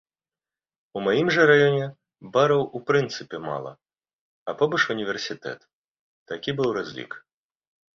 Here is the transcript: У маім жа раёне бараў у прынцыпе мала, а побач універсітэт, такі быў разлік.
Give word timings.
У 0.99 1.03
маім 1.07 1.27
жа 1.35 1.43
раёне 1.51 1.83
бараў 2.39 2.63
у 2.79 2.83
прынцыпе 2.89 3.37
мала, 3.47 3.71
а 4.49 4.59
побач 4.65 4.81
універсітэт, 4.99 5.59
такі 6.35 6.51
быў 6.63 6.69
разлік. 6.81 7.11